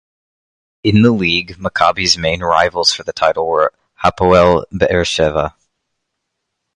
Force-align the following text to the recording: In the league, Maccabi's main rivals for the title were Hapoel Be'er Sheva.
In 0.83 1.03
the 1.03 1.11
league, 1.11 1.57
Maccabi's 1.57 2.17
main 2.17 2.41
rivals 2.41 2.91
for 2.91 3.03
the 3.03 3.13
title 3.13 3.45
were 3.47 3.71
Hapoel 4.03 4.65
Be'er 4.75 5.03
Sheva. 5.05 5.53